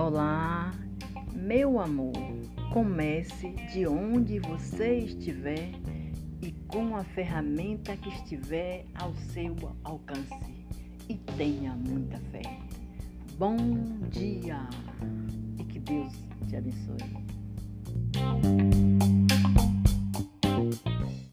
[0.00, 0.70] Olá,
[1.34, 2.12] meu amor.
[2.72, 5.72] Comece de onde você estiver
[6.40, 10.32] e com a ferramenta que estiver ao seu alcance.
[11.08, 12.42] E tenha muita fé.
[13.36, 13.56] Bom
[14.08, 14.60] dia
[15.58, 16.12] e que Deus
[16.46, 17.47] te abençoe.